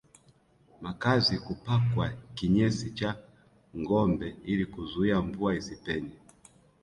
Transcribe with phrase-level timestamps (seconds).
[0.81, 3.17] Makazi kupakwa kinyesi cha
[3.79, 6.15] ngombe ili kuzuia mvua isipenye